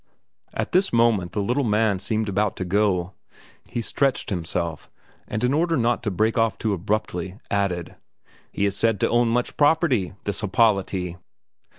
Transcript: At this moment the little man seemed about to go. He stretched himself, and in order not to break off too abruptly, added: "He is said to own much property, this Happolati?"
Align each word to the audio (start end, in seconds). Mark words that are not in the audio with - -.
At 0.55 0.71
this 0.71 0.91
moment 0.91 1.33
the 1.33 1.43
little 1.43 1.63
man 1.63 1.99
seemed 1.99 2.27
about 2.27 2.55
to 2.55 2.65
go. 2.65 3.13
He 3.69 3.81
stretched 3.83 4.31
himself, 4.31 4.89
and 5.27 5.43
in 5.43 5.53
order 5.53 5.77
not 5.77 6.01
to 6.01 6.09
break 6.09 6.39
off 6.39 6.57
too 6.57 6.73
abruptly, 6.73 7.37
added: 7.51 7.95
"He 8.51 8.65
is 8.65 8.75
said 8.75 8.99
to 9.01 9.09
own 9.11 9.27
much 9.27 9.57
property, 9.57 10.13
this 10.23 10.41
Happolati?" 10.41 11.17